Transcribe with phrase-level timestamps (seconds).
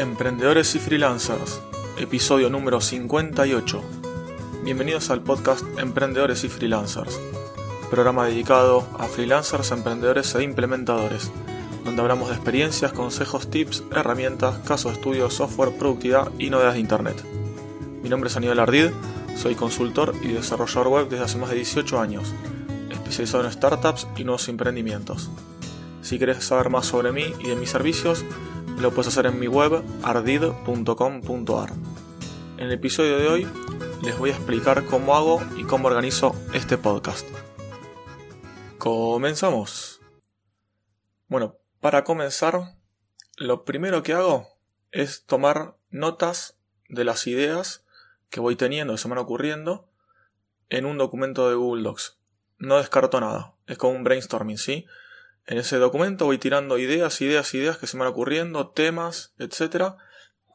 [0.00, 1.60] Emprendedores y Freelancers,
[1.98, 3.82] episodio número 58.
[4.64, 7.20] Bienvenidos al podcast Emprendedores y Freelancers,
[7.90, 11.30] programa dedicado a freelancers, emprendedores e implementadores,
[11.84, 16.80] donde hablamos de experiencias, consejos, tips, herramientas, casos de estudio, software, productividad y novedades de
[16.80, 17.22] Internet.
[18.02, 18.92] Mi nombre es Aníbal Ardid,
[19.36, 22.32] soy consultor y desarrollador web desde hace más de 18 años,
[22.90, 25.28] especializado en startups y nuevos emprendimientos.
[26.00, 28.24] Si quieres saber más sobre mí y de mis servicios,
[28.80, 31.70] lo puedes hacer en mi web ardid.com.ar.
[32.56, 33.48] En el episodio de hoy
[34.02, 37.28] les voy a explicar cómo hago y cómo organizo este podcast.
[38.78, 40.00] Comenzamos.
[41.28, 42.78] Bueno, para comenzar,
[43.36, 44.48] lo primero que hago
[44.92, 46.56] es tomar notas
[46.88, 47.84] de las ideas
[48.30, 49.90] que voy teniendo, que se van ocurriendo,
[50.70, 52.18] en un documento de Google Docs.
[52.56, 54.86] No descarto nada, es como un brainstorming, ¿sí?
[55.46, 59.96] En ese documento voy tirando ideas, ideas, ideas que se me van ocurriendo, temas, etcétera,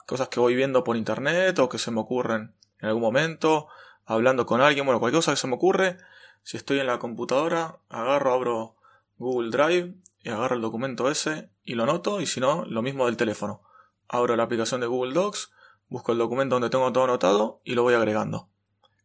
[0.06, 3.68] cosas que voy viendo por internet o que se me ocurren en algún momento,
[4.06, 5.98] hablando con alguien, bueno, cualquier cosa que se me ocurre,
[6.44, 8.76] si estoy en la computadora, agarro, abro
[9.18, 13.08] Google Drive y agarro el documento ese y lo noto, y si no, lo mismo
[13.08, 13.64] del teléfono.
[14.08, 15.52] Abro la aplicación de Google Docs,
[15.90, 18.50] busco el documento donde tengo todo anotado y lo voy agregando.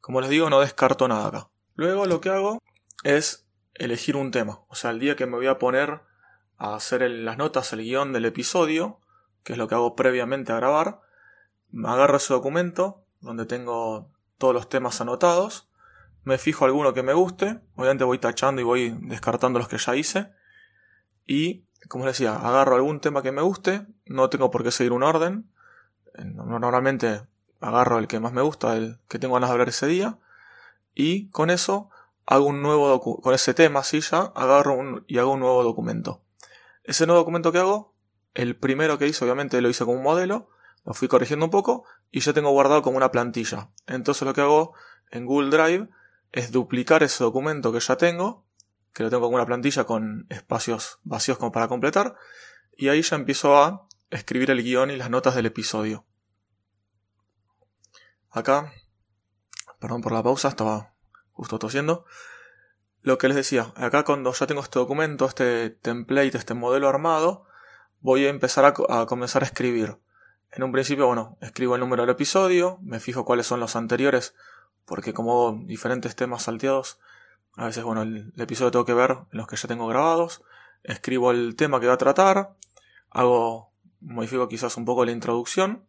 [0.00, 1.48] Como les digo, no descarto nada acá.
[1.74, 2.62] Luego lo que hago
[3.04, 3.46] es
[3.80, 4.60] elegir un tema.
[4.68, 6.02] O sea, el día que me voy a poner
[6.58, 9.00] a hacer las notas, el guion del episodio,
[9.42, 11.00] que es lo que hago previamente a grabar,
[11.84, 15.68] agarro ese documento donde tengo todos los temas anotados,
[16.24, 19.96] me fijo alguno que me guste, obviamente voy tachando y voy descartando los que ya
[19.96, 20.30] hice,
[21.26, 24.92] y, como les decía, agarro algún tema que me guste, no tengo por qué seguir
[24.92, 25.50] un orden,
[26.22, 27.22] normalmente
[27.60, 30.18] agarro el que más me gusta, el que tengo ganas de hablar ese día,
[30.94, 31.88] y con eso
[32.30, 36.22] hago un nuevo con ese tema, así ya, agarro un, y hago un nuevo documento.
[36.84, 37.96] Ese nuevo documento que hago,
[38.34, 40.48] el primero que hice, obviamente lo hice como un modelo,
[40.84, 43.70] lo fui corrigiendo un poco y yo tengo guardado como una plantilla.
[43.88, 44.74] Entonces lo que hago
[45.10, 45.88] en Google Drive
[46.30, 48.46] es duplicar ese documento que ya tengo,
[48.92, 52.14] que lo tengo como una plantilla con espacios vacíos como para completar,
[52.76, 56.06] y ahí ya empiezo a escribir el guion y las notas del episodio.
[58.30, 58.72] Acá,
[59.80, 60.94] perdón por la pausa, estaba
[61.40, 62.04] justo tosiendo.
[63.00, 67.46] Lo que les decía, acá cuando ya tengo este documento, este template, este modelo armado,
[68.00, 69.96] voy a empezar a, comenzar a escribir.
[70.52, 74.34] En un principio, bueno, escribo el número del episodio, me fijo cuáles son los anteriores,
[74.84, 76.98] porque como diferentes temas salteados,
[77.56, 80.42] a veces, bueno, el, el, episodio tengo que ver en los que ya tengo grabados,
[80.82, 82.54] escribo el tema que va a tratar,
[83.08, 85.86] hago, modifico quizás un poco la introducción,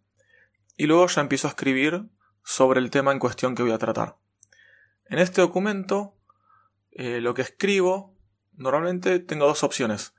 [0.77, 2.05] y luego ya empiezo a escribir
[2.41, 4.20] sobre el tema en cuestión que voy a tratar.
[5.11, 6.15] En este documento,
[6.91, 8.15] eh, lo que escribo,
[8.53, 10.13] normalmente tengo dos opciones.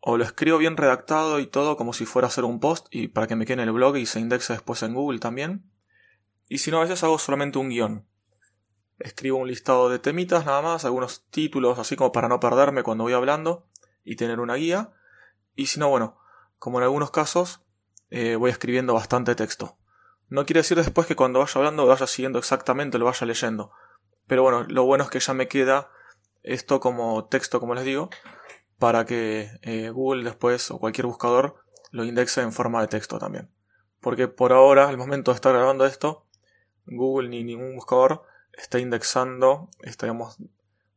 [0.00, 3.08] O lo escribo bien redactado y todo como si fuera a hacer un post y
[3.08, 5.64] para que me quede en el blog y se indexe después en Google también.
[6.46, 8.06] Y si no, a veces hago solamente un guion.
[8.98, 13.04] Escribo un listado de temitas nada más, algunos títulos así como para no perderme cuando
[13.04, 13.64] voy hablando
[14.04, 14.92] y tener una guía.
[15.56, 16.18] Y si no, bueno,
[16.58, 17.62] como en algunos casos,
[18.10, 19.78] eh, voy escribiendo bastante texto.
[20.28, 23.72] No quiere decir después que cuando vaya hablando vaya siguiendo exactamente, lo vaya leyendo.
[24.26, 25.90] Pero bueno, lo bueno es que ya me queda
[26.42, 28.10] esto como texto, como les digo,
[28.78, 31.56] para que eh, Google después o cualquier buscador
[31.90, 33.50] lo indexe en forma de texto también.
[34.00, 36.26] Porque por ahora, al momento de estar grabando esto,
[36.86, 40.36] Google ni ningún buscador está indexando, estaríamos,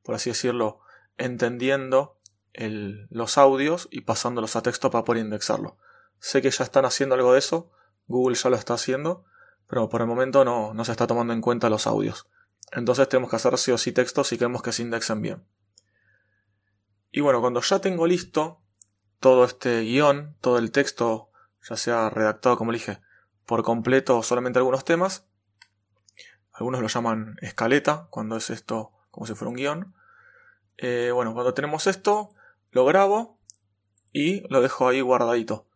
[0.03, 0.79] por así decirlo,
[1.17, 2.17] entendiendo
[2.53, 5.77] los audios y pasándolos a texto para poder indexarlo.
[6.19, 7.71] Sé que ya están haciendo algo de eso,
[8.07, 9.25] Google ya lo está haciendo,
[9.67, 12.27] pero por el momento no, no se está tomando en cuenta los audios.
[12.71, 15.43] Entonces tenemos que hacer sí o sí texto si queremos que se indexen bien.
[17.11, 18.61] Y bueno, cuando ya tengo listo
[19.19, 21.31] todo este guion, todo el texto,
[21.67, 22.99] ya sea redactado como dije,
[23.45, 25.25] por completo o solamente algunos temas,
[26.51, 29.95] algunos lo llaman escaleta, cuando es esto como si fuera un guion.
[30.77, 32.33] Eh, bueno, cuando tenemos esto,
[32.71, 33.39] lo grabo
[34.11, 35.67] y lo dejo ahí guardadito.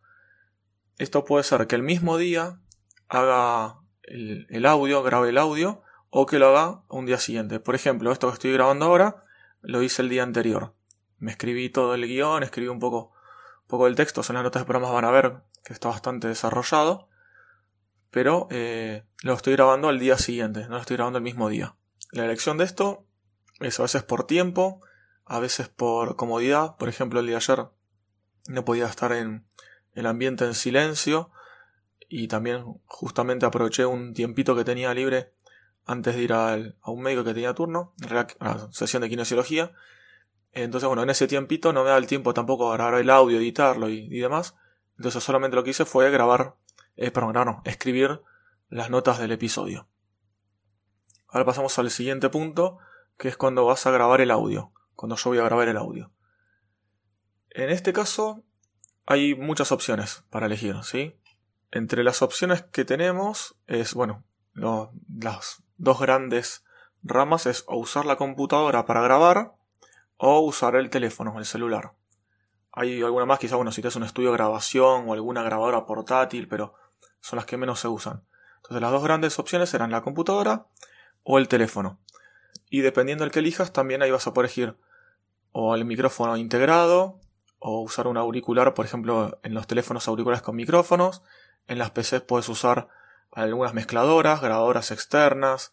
[0.98, 2.60] Esto puede ser que el mismo día
[3.08, 5.82] haga el, el audio, grabe el audio
[6.14, 7.58] o que lo haga un día siguiente.
[7.58, 9.24] Por ejemplo, esto que estoy grabando ahora
[9.62, 10.74] lo hice el día anterior.
[11.18, 13.12] Me escribí todo el guion, escribí un poco,
[13.66, 17.08] poco del texto, en las notas de programas van a ver que está bastante desarrollado,
[18.10, 21.76] pero eh, lo estoy grabando al día siguiente, no lo estoy grabando el mismo día.
[22.10, 23.06] La elección de esto
[23.60, 24.82] es a veces por tiempo,
[25.24, 26.76] a veces por comodidad.
[26.76, 27.66] Por ejemplo, el día de ayer
[28.48, 29.46] no podía estar en
[29.94, 31.30] el ambiente en silencio
[32.06, 35.32] y también justamente aproveché un tiempito que tenía libre
[35.84, 36.56] antes de ir a
[36.86, 37.94] un médico que tenía turno,
[38.40, 39.72] a la sesión de kinesiología.
[40.52, 43.38] Entonces, bueno, en ese tiempito no me da el tiempo tampoco a grabar el audio,
[43.38, 44.54] editarlo y, demás.
[44.96, 46.56] Entonces solamente lo que hice fue grabar
[46.96, 48.22] eh, perdón, no, escribir
[48.68, 49.88] las notas del episodio.
[51.28, 52.78] Ahora pasamos al siguiente punto,
[53.16, 56.12] que es cuando vas a grabar el audio, cuando yo voy a grabar el audio.
[57.50, 58.44] En este caso
[59.06, 61.18] hay muchas opciones para elegir, ¿sí?
[61.70, 64.24] Entre las opciones que tenemos es, bueno,
[64.54, 66.64] las dos grandes
[67.02, 69.54] ramas es o usar la computadora para grabar
[70.16, 71.92] o usar el teléfono, el celular.
[72.72, 76.48] Hay alguna más, quizá, bueno, si tienes un estudio de grabación o alguna grabadora portátil,
[76.48, 76.74] pero
[77.20, 78.22] son las que menos se usan.
[78.56, 80.66] Entonces las dos grandes opciones eran la computadora
[81.24, 81.98] o el teléfono.
[82.70, 84.76] Y dependiendo del que elijas, también ahí vas a poder elegir
[85.52, 87.20] o el micrófono integrado,
[87.58, 91.22] o usar un auricular, por ejemplo, en los teléfonos auriculares con micrófonos.
[91.68, 92.88] En las PCs puedes usar
[93.32, 95.72] algunas mezcladoras, grabadoras externas,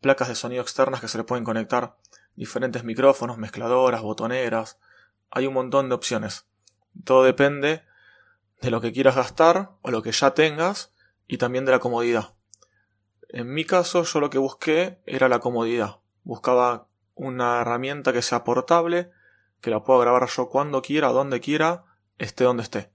[0.00, 1.96] placas de sonido externas que se le pueden conectar
[2.36, 4.78] diferentes micrófonos, mezcladoras, botoneras.
[5.30, 6.46] Hay un montón de opciones.
[7.04, 7.82] Todo depende
[8.60, 10.92] de lo que quieras gastar o lo que ya tengas
[11.26, 12.34] y también de la comodidad.
[13.28, 15.98] En mi caso yo lo que busqué era la comodidad.
[16.24, 19.10] Buscaba una herramienta que sea portable,
[19.60, 21.84] que la pueda grabar yo cuando quiera, donde quiera,
[22.18, 22.90] esté donde esté.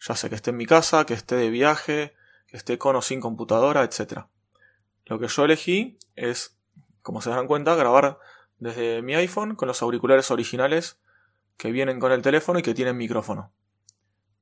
[0.00, 2.14] Ya sé que esté en mi casa, que esté de viaje,
[2.48, 4.24] que esté con o sin computadora, etc.
[5.06, 6.58] Lo que yo elegí es,
[7.02, 8.18] como se dan cuenta, grabar
[8.58, 10.98] desde mi iPhone con los auriculares originales
[11.56, 13.52] que vienen con el teléfono y que tienen micrófono.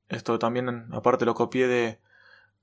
[0.09, 1.99] Esto también, aparte, lo copié de,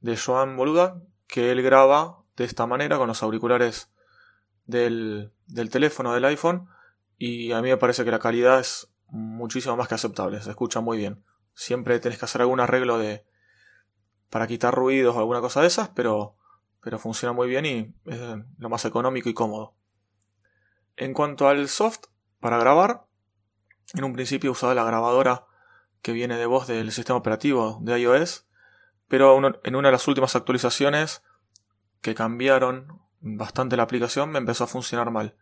[0.00, 3.90] de Joan Boluda, que él graba de esta manera con los auriculares
[4.66, 6.68] del, del teléfono del iPhone
[7.18, 10.80] y a mí me parece que la calidad es muchísimo más que aceptable, se escucha
[10.80, 11.22] muy bien.
[11.54, 13.24] Siempre tenés que hacer algún arreglo de
[14.34, 16.34] para quitar ruidos o alguna cosa de esas, pero,
[16.80, 18.18] pero funciona muy bien y es
[18.58, 19.76] lo más económico y cómodo.
[20.96, 22.06] En cuanto al soft,
[22.40, 23.04] para grabar,
[23.92, 25.46] en un principio usaba la grabadora
[26.02, 28.48] que viene de voz del sistema operativo de iOS,
[29.06, 31.22] pero en una de las últimas actualizaciones
[32.00, 35.36] que cambiaron bastante la aplicación me empezó a funcionar mal.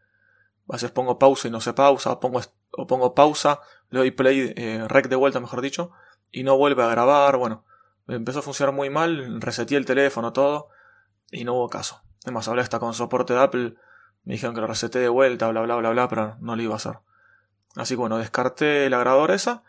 [0.69, 2.43] A veces pongo pausa y no se pausa, pongo,
[2.73, 5.93] o pongo pausa, le doy play, eh, rec de vuelta mejor dicho,
[6.31, 7.65] y no vuelve a grabar, bueno,
[8.09, 10.69] empezó a funcionar muy mal, reseteé el teléfono, todo,
[11.31, 12.03] y no hubo caso.
[12.25, 13.75] Además, hablé hasta con soporte de Apple,
[14.25, 16.75] me dijeron que lo reseté de vuelta, bla bla bla bla, pero no lo iba
[16.75, 16.99] a hacer.
[17.75, 19.65] Así que bueno, descarté la grabadora esa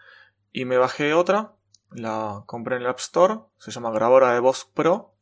[0.52, 1.54] y me bajé otra,
[1.92, 5.14] la compré en el App Store, se llama Grabadora de Voz Pro,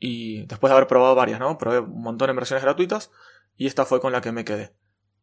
[0.00, 1.58] y después de haber probado varias, ¿no?
[1.58, 3.10] Probé un montón de versiones gratuitas
[3.56, 4.74] y esta fue con la que me quedé.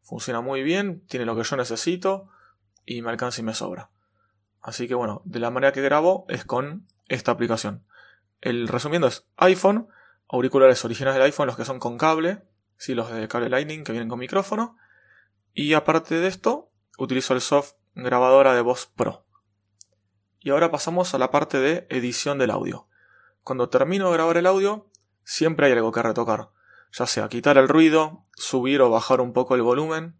[0.02, 2.28] Funciona muy bien, tiene lo que yo necesito
[2.86, 3.90] y me alcanza y me sobra.
[4.62, 7.84] Así que bueno, de la manera que grabo es con esta aplicación.
[8.40, 9.88] El resumiendo es iPhone,
[10.28, 12.42] auriculares originales del iPhone, los que son con cable,
[12.76, 14.76] sí, los de cable Lightning que vienen con micrófono.
[15.54, 19.24] Y aparte de esto, utilizo el soft grabadora de voz Pro.
[20.40, 22.86] Y ahora pasamos a la parte de edición del audio.
[23.42, 24.88] Cuando termino de grabar el audio,
[25.24, 26.50] siempre hay algo que retocar
[26.92, 30.16] ya sea quitar el ruido, subir o bajar un poco el volumen,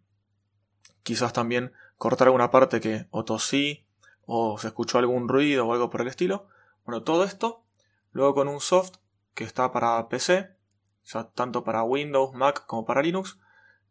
[1.02, 3.86] quizás también cortar alguna parte que o tosí
[4.26, 6.48] o se escuchó algún ruido o algo por el estilo.
[6.88, 7.66] Bueno, todo esto,
[8.12, 8.94] luego con un soft
[9.34, 10.56] que está para PC,
[11.04, 13.38] ya tanto para Windows, Mac como para Linux,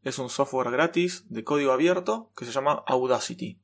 [0.01, 3.61] es un software gratis de código abierto que se llama Audacity.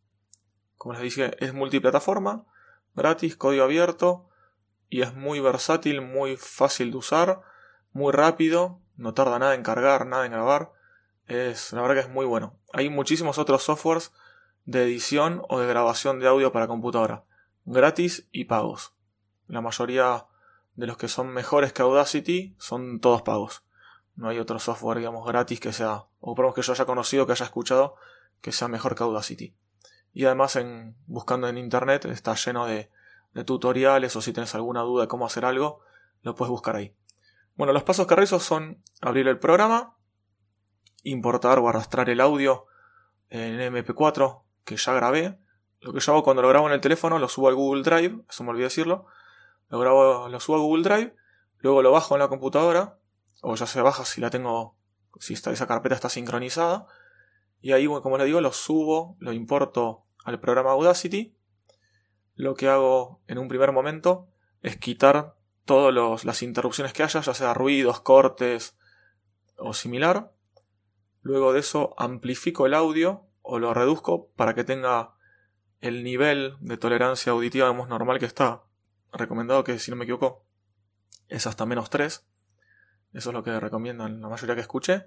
[0.77, 2.45] Como les dije, es multiplataforma,
[2.93, 4.29] gratis, código abierto
[4.87, 7.41] y es muy versátil, muy fácil de usar,
[7.91, 10.73] muy rápido no tarda nada en cargar, nada en grabar.
[11.25, 12.59] Es, la verdad que es muy bueno.
[12.71, 14.13] Hay muchísimos otros softwares
[14.65, 17.23] de edición o de grabación de audio para computadora,
[17.65, 18.92] gratis y pagos.
[19.47, 20.25] La mayoría
[20.75, 23.63] de los que son mejores que Audacity son todos pagos.
[24.15, 27.31] No hay otro software, digamos, gratis que sea, o por que yo haya conocido, que
[27.31, 27.95] haya escuchado,
[28.41, 29.55] que sea mejor que Audacity.
[30.13, 32.91] Y además, en, buscando en internet, está lleno de,
[33.33, 35.81] de tutoriales o si tienes alguna duda de cómo hacer algo,
[36.21, 36.95] lo puedes buscar ahí.
[37.55, 39.95] Bueno, los pasos que realizo son abrir el programa,
[41.03, 42.65] importar o arrastrar el audio
[43.29, 45.37] en MP4 que ya grabé.
[45.81, 48.23] Lo que yo hago cuando lo grabo en el teléfono, lo subo al Google Drive,
[48.29, 49.07] eso me olvidé decirlo.
[49.73, 51.15] Lo grabo, lo subo a Google Drive,
[51.57, 52.99] luego lo bajo en la computadora,
[53.41, 54.77] o ya se baja si la tengo,
[55.17, 56.85] si esa carpeta está sincronizada.
[57.59, 61.35] Y ahí, como le digo, lo subo, lo importo al programa Audacity.
[62.35, 64.27] Lo que hago en un primer momento
[64.61, 68.77] es quitar todas las interrupciones que haya, ya sea ruidos, cortes
[69.57, 70.33] o similar.
[71.23, 75.15] Luego de eso amplifico el audio o lo reduzco para que tenga
[75.79, 78.65] el nivel de tolerancia auditiva normal que está
[79.13, 80.45] recomendado que si no me equivoco
[81.27, 82.25] es hasta menos 3.
[83.13, 85.05] Eso es lo que recomiendan la mayoría que escuché.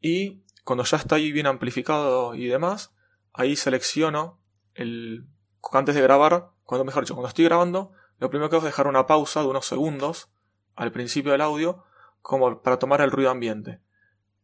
[0.00, 2.94] Y cuando ya está ahí bien amplificado y demás,
[3.32, 4.40] ahí selecciono
[4.74, 5.26] el
[5.72, 8.86] antes de grabar, cuando mejor dicho, cuando estoy grabando, lo primero que hago es dejar
[8.86, 10.30] una pausa de unos segundos
[10.76, 11.84] al principio del audio
[12.22, 13.80] como para tomar el ruido ambiente.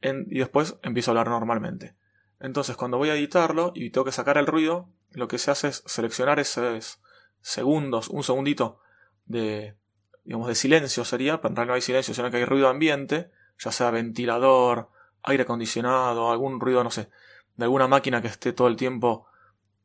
[0.02, 1.96] y después empiezo a hablar normalmente.
[2.40, 5.68] Entonces cuando voy a editarlo y tengo que sacar el ruido, lo que se hace
[5.68, 7.00] es seleccionar esos
[7.44, 8.80] segundos, un segundito
[9.26, 9.76] de,
[10.24, 13.70] digamos, de silencio sería, pero en no hay silencio, sino que hay ruido ambiente, ya
[13.70, 14.88] sea ventilador,
[15.22, 17.10] aire acondicionado, algún ruido, no sé,
[17.56, 19.26] de alguna máquina que esté todo el tiempo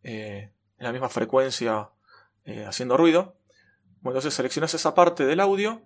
[0.04, 1.90] eh, en la misma frecuencia
[2.46, 3.36] eh, haciendo ruido.
[4.02, 5.82] Bueno, entonces seleccionas esa parte del audio,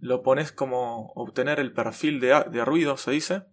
[0.00, 3.44] lo pones como obtener el perfil de, de ruido, se dice,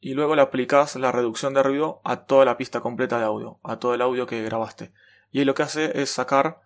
[0.00, 3.60] y luego le aplicas la reducción de ruido a toda la pista completa de audio,
[3.62, 4.94] a todo el audio que grabaste.
[5.30, 6.62] Y ahí lo que hace es sacar,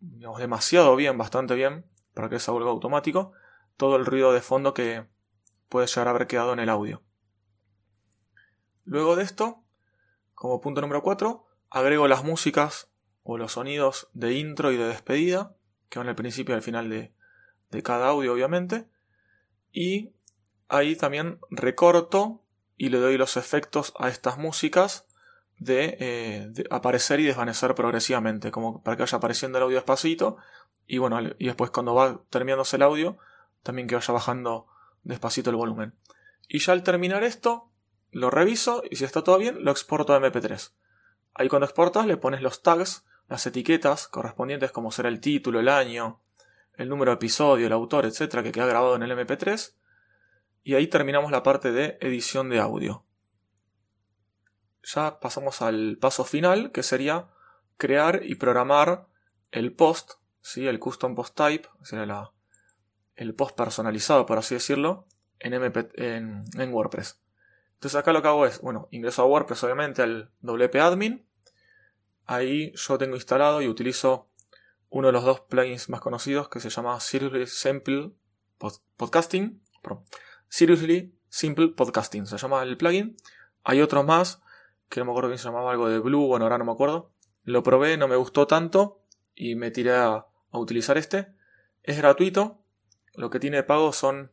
[0.00, 3.32] digamos, demasiado bien, bastante bien, para que sea algo automático,
[3.76, 5.06] todo el ruido de fondo que
[5.68, 7.02] puede llegar a haber quedado en el audio.
[8.84, 9.62] Luego de esto,
[10.34, 12.90] como punto número 4, agrego las músicas
[13.22, 15.54] o los sonidos de intro y de despedida,
[15.88, 17.14] que van al principio y al final de,
[17.70, 18.88] de cada audio, obviamente.
[19.72, 20.12] Y
[20.68, 22.42] ahí también recorto
[22.76, 25.06] y le doy los efectos a estas músicas
[25.68, 30.36] eh, de, aparecer y desvanecer progresivamente, como para que vaya apareciendo el audio despacito
[30.86, 33.18] y bueno, y después cuando va terminándose el audio,
[33.62, 34.66] también que vaya bajando
[35.02, 35.94] despacito el volumen.
[36.48, 37.70] Y ya al terminar esto,
[38.10, 40.72] lo reviso y si está todo bien, lo exporto a MP3.
[41.34, 45.68] Ahí cuando exportas le pones los tags, las etiquetas correspondientes como será el título, el
[45.68, 46.20] año,
[46.76, 49.74] el número de episodio, el autor, etcétera, que queda grabado en el MP3
[50.64, 53.04] y ahí terminamos la parte de edición de audio.
[54.82, 57.28] Ya pasamos al paso final, que sería
[57.76, 59.06] crear y programar
[59.50, 60.66] el post, ¿sí?
[60.66, 62.30] el custom post type, sería
[63.16, 65.06] el post personalizado, por así decirlo,
[65.38, 67.20] en, WordPress.
[67.74, 71.26] Entonces acá lo que hago es, bueno, ingreso a WordPress obviamente al WP Admin.
[72.26, 74.28] Ahí yo tengo instalado y utilizo
[74.88, 78.12] uno de los dos plugins más conocidos que se llama Seriously Simple
[78.96, 79.60] Podcasting.
[80.48, 83.16] Seriously Simple Podcasting, se llama el plugin.
[83.64, 84.40] Hay otro más,
[84.92, 87.10] que no me acuerdo bien se llamaba algo de Blue, bueno, ahora no me acuerdo.
[87.44, 89.00] Lo probé, no me gustó tanto
[89.34, 91.32] y me tiré a, utilizar este.
[91.82, 92.58] Es gratuito,
[93.14, 94.32] lo que tiene de pago son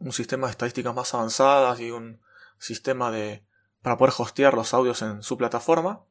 [0.00, 2.20] un sistema de estadísticas más avanzadas y un
[2.58, 3.44] sistema de
[3.80, 6.02] para poder hostear los audios en su plataforma.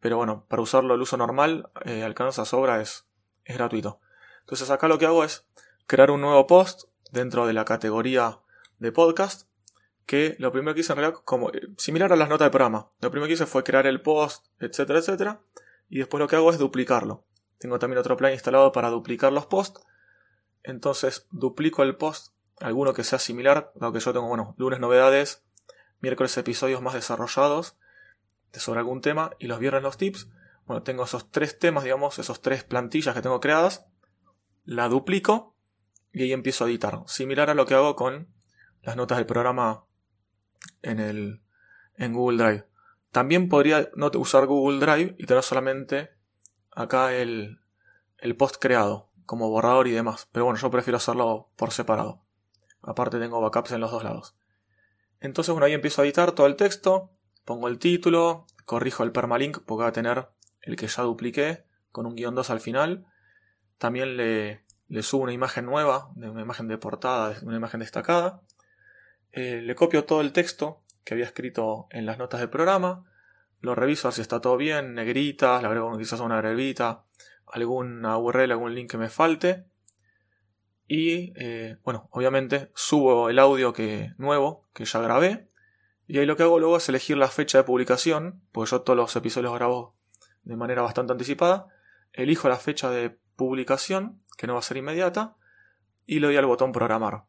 [0.00, 3.04] Pero bueno, para usarlo el uso normal, eh, alcanza sobra, es,
[3.44, 4.00] es gratuito.
[4.40, 5.46] Entonces acá lo que hago es
[5.86, 8.38] crear un nuevo post dentro de la categoría
[8.78, 9.49] de podcast
[10.10, 12.90] que lo primero que hice en realidad, como eh, similar a las notas de programa,
[13.00, 15.40] lo primero que hice fue crear el post, etcétera, etcétera,
[15.88, 17.22] y después lo que hago es duplicarlo.
[17.58, 19.86] Tengo también otro plan instalado para duplicar los posts,
[20.64, 25.44] entonces duplico el post, alguno que sea similar, que yo tengo, bueno, lunes novedades,
[26.00, 27.76] miércoles episodios más desarrollados
[28.52, 30.28] sobre algún tema y los viernes los tips.
[30.66, 33.86] Bueno, tengo esos tres temas, digamos, esos tres plantillas que tengo creadas,
[34.64, 35.54] la duplico
[36.12, 38.26] y ahí empiezo a editar, similar a lo que hago con
[38.82, 39.84] las notas del programa
[40.82, 41.40] en, el,
[41.96, 42.66] en Google Drive.
[43.12, 46.10] También podría no usar Google Drive y tener solamente
[46.70, 47.60] acá el,
[48.18, 50.28] el post creado como borrador y demás.
[50.32, 52.22] Pero bueno, yo prefiero hacerlo por separado.
[52.82, 54.34] Aparte tengo backups en los dos lados.
[55.20, 57.10] Entonces, bueno, ahí empiezo a editar todo el texto,
[57.44, 60.28] pongo el título, corrijo el permalink porque va a tener
[60.62, 63.06] el que ya dupliqué con un guion 2 al final.
[63.78, 68.42] También le, le subo una imagen nueva, una imagen de portada, una imagen destacada.
[69.32, 73.04] Eh, le copio todo el texto que había escrito en las notas del programa,
[73.60, 77.04] lo reviso a ver si está todo bien, negritas, le agrego quizás una negrita,
[77.46, 79.64] alguna URL, algún link que me falte.
[80.86, 85.48] Y eh, bueno, obviamente subo el audio que, nuevo que ya grabé.
[86.06, 88.96] Y ahí lo que hago luego es elegir la fecha de publicación, porque yo todos
[88.96, 89.94] los episodios grabo
[90.42, 91.68] de manera bastante anticipada.
[92.12, 95.36] Elijo la fecha de publicación, que no va a ser inmediata,
[96.06, 97.24] y le doy al botón programar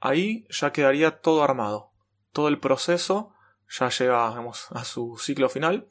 [0.00, 1.92] ahí ya quedaría todo armado.
[2.32, 3.34] Todo el proceso
[3.68, 5.88] ya llega a su ciclo final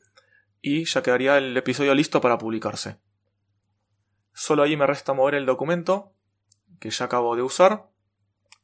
[0.61, 2.99] y ya quedaría el episodio listo para publicarse.
[4.33, 6.13] Solo ahí me resta mover el documento
[6.79, 7.89] que ya acabo de usar,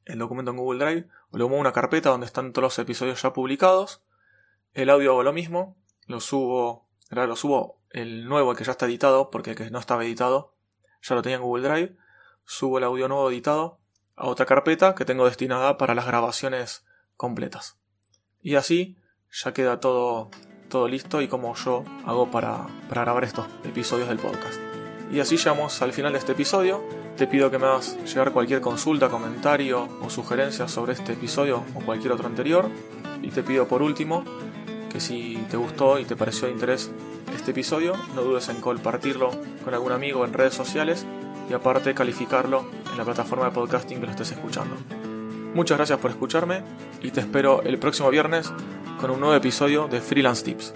[0.06, 3.22] el documento en Google Drive, lo muevo a una carpeta donde están todos los episodios
[3.22, 4.04] ya publicados.
[4.74, 5.78] El audio hago lo mismo,
[6.08, 9.80] lo subo, lo subo el nuevo, el que ya está editado, porque el que no
[9.80, 10.56] estaba editado
[11.02, 11.98] ya lo tenía en Google Drive.
[12.46, 13.79] Subo el audio nuevo editado
[14.20, 16.86] a otra carpeta que tengo destinada para las grabaciones
[17.16, 17.78] completas.
[18.42, 18.98] Y así
[19.32, 20.30] ya queda todo,
[20.70, 24.60] todo listo y como yo hago para, para grabar estos episodios del podcast.
[25.12, 26.84] Y así llegamos al final de este episodio.
[27.18, 31.80] Te pido que me hagas llegar cualquier consulta, comentario o sugerencia sobre este episodio o
[31.80, 32.70] cualquier otro anterior.
[33.22, 34.24] Y te pido por último
[34.92, 36.92] que si te gustó y te pareció de interés
[37.34, 39.32] este episodio, no dudes en compartirlo
[39.64, 41.06] con algún amigo en redes sociales
[41.50, 42.66] y aparte calificarlo
[43.00, 44.76] la plataforma de podcasting que lo estés escuchando.
[45.56, 46.64] Muchas gracias por escucharme
[47.02, 48.52] y te espero el próximo viernes
[49.00, 50.74] con un nuevo episodio de Freelance Tips.